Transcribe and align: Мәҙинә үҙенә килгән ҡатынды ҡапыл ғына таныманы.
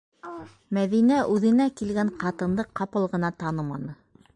Мәҙинә 0.77 1.19
үҙенә 1.35 1.69
килгән 1.83 2.13
ҡатынды 2.25 2.69
ҡапыл 2.81 3.11
ғына 3.17 3.35
таныманы. 3.45 4.01